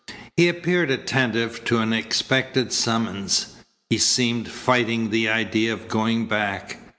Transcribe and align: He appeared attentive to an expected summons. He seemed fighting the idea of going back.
He 0.35 0.47
appeared 0.49 0.89
attentive 0.89 1.63
to 1.65 1.77
an 1.77 1.93
expected 1.93 2.73
summons. 2.73 3.53
He 3.87 3.99
seemed 3.99 4.47
fighting 4.47 5.11
the 5.11 5.29
idea 5.29 5.73
of 5.73 5.87
going 5.87 6.25
back. 6.25 6.77